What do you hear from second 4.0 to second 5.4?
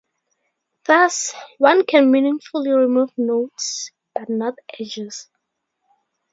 but not edges.